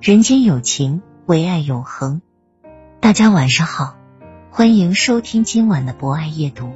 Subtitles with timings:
[0.00, 2.22] 人间有情，唯爱永恒。
[3.00, 3.98] 大家晚上好，
[4.50, 6.72] 欢迎收听今晚的博爱夜读，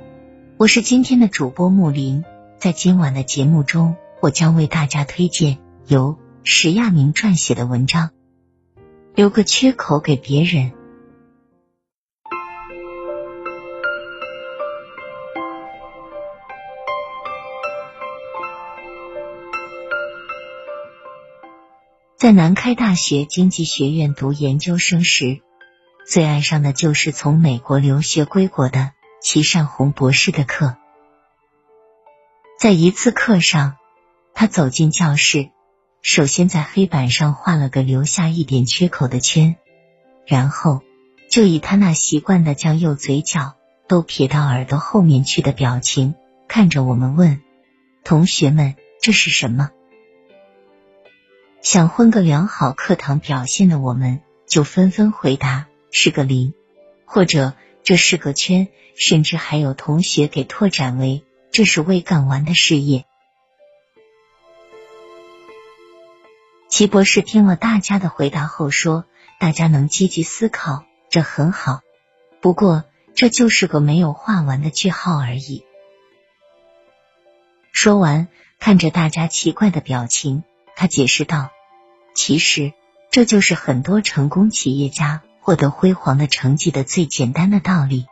[0.58, 2.22] 我是今天的主播木林。
[2.58, 8.08] 在今晚的节目中，我将为大家推荐由石亚明撰写的文章
[9.14, 10.72] 《留个缺口给别人》。
[22.24, 25.42] 在南开大学经济学院读研究生时，
[26.06, 30.74] 最爱上的就是从美国留学归国的齐善红博士的课。
[32.58, 33.76] 在一次课上，
[34.32, 35.50] 他走进教室，
[36.00, 39.56] 首先在黑板上画了个留下一点缺口的圈，
[40.26, 40.80] 然后
[41.30, 46.14] 就以他那习惯的将右嘴角都撇到耳朵后面去的表情
[46.48, 47.42] 看着我们问
[48.02, 49.68] ：“同学们，这是什么？”
[51.64, 56.52] 想混个良好课堂表现的我们，就纷纷回答是个零，
[57.06, 63.06] 或者这是个圈，甚至还有同学给拓展为这是未干完的事业。
[66.68, 69.06] 齐博士听了大家的回答后说
[69.40, 71.80] ：“大家能积极思考，这很好。
[72.42, 75.64] 不过这就是个没有画完的句号而已。”
[77.72, 80.44] 说完，看着大家奇怪的表情，
[80.76, 81.50] 他解释道。
[82.14, 82.72] 其实，
[83.10, 88.06] 这就是很多成功企业家获得辉煌的成绩的最简单的道理，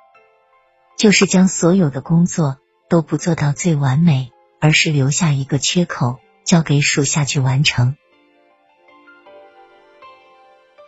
[0.98, 2.58] 就是将所有的工作
[2.88, 7.96] 都不做到最完美，而是留下一个缺口，交给属下去完成。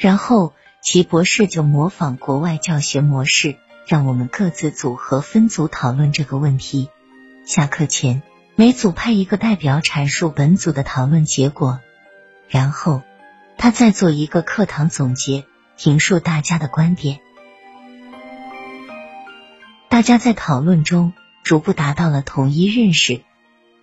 [0.01, 0.53] 然后，
[0.83, 3.57] 齐博士就模仿国外教学模式，
[3.87, 6.91] 让我们各自组合分组讨论这个问题。
[7.47, 8.23] 下课前，
[8.57, 11.81] 每组派一个代表阐述本组的讨论结果。
[12.49, 13.03] 然后，
[13.59, 15.45] 他再做一个课堂总结，
[15.77, 17.19] 评述大家的观点。
[19.89, 23.23] 大家在讨论中逐步达到了统一认识，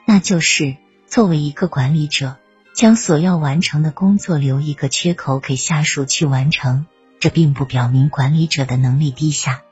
[0.05, 2.37] 那就是作为一个管理者，
[2.73, 6.85] 将所要完成的工作留一个缺口给下属去完成。
[7.19, 9.63] 这并不表明管理者的能力低下，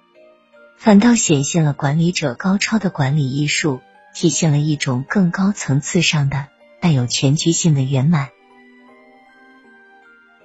[0.77, 3.81] 反倒显现了管理者高超的管理艺术，
[4.13, 6.47] 体现了一种更高层次上的
[6.81, 8.29] 带有全局性的圆满。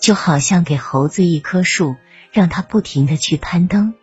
[0.00, 1.96] 就好像给猴子一棵树，
[2.30, 3.94] 让它不停的去攀登；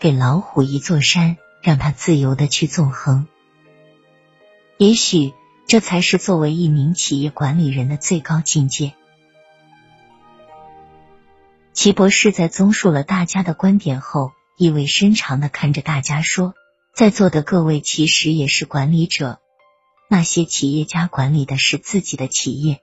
[0.00, 3.28] 给老虎一座山，让它自由的去纵横。
[4.78, 5.32] 也许
[5.68, 8.94] 这才是作为一名企业管理人的最高境界。
[11.72, 16.54] 齐博士在综述了大家的观点后，意味深长的看着大家说
[16.98, 19.38] ：“在座的各位其实也是管理者，
[20.10, 22.80] 那些企业家管理的是自己的企业。”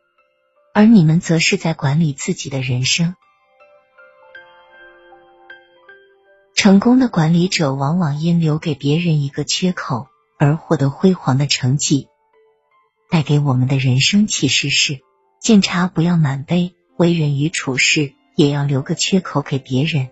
[0.73, 3.17] 而你们则是在管理自己的人生。
[6.55, 10.07] 成功的管理者往往因留给别人一个缺口
[10.39, 12.07] 而获得辉煌的成绩。
[13.09, 15.01] 带给我们的人生启示是：
[15.41, 20.09] 敬茶不要满杯，为人与处事也要留个缺口给别人。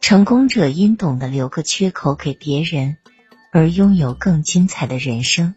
[0.00, 2.96] 成功者因懂得留个缺口给别人，
[3.52, 5.56] 而拥有更精彩的人生。